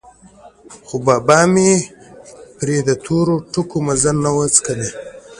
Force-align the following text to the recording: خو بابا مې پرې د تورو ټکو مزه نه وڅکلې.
خو 0.87 0.95
بابا 1.05 1.39
مې 1.53 1.71
پرې 2.57 2.77
د 2.87 2.89
تورو 3.03 3.35
ټکو 3.51 3.77
مزه 3.87 4.11
نه 4.23 4.31
وڅکلې. 4.37 4.89